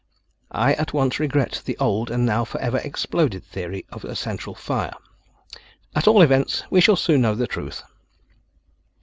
I 0.55 0.73
at 0.73 0.93
once 0.93 1.19
regret 1.19 1.61
the 1.63 1.77
old 1.77 2.09
and 2.09 2.25
now 2.25 2.43
forever 2.43 2.79
exploded 2.79 3.43
theory 3.43 3.85
of 3.91 4.03
a 4.03 4.15
central 4.15 4.55
fire. 4.55 4.95
At 5.95 6.07
all 6.07 6.23
events, 6.23 6.63
we 6.71 6.81
shall 6.81 6.95
soon 6.95 7.21
know 7.21 7.35
the 7.35 7.45
truth." 7.45 7.83